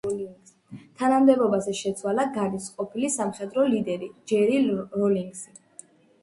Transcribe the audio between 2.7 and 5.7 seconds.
ყოფილი სამხედრო ლიდერი ჯერი როლინგსი.